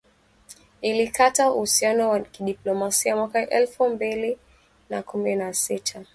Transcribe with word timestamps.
ilikata 0.81 1.51
uhusiano 1.51 2.09
wa 2.09 2.19
kidiplomasia 2.19 3.15
mwaka 3.15 3.49
elfu 3.49 3.89
mbili 3.89 4.37
na 4.89 5.03
kumi 5.03 5.35
na 5.35 5.53
sita 5.53 6.05